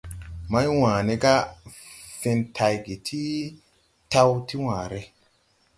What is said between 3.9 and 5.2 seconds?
taw ti ware.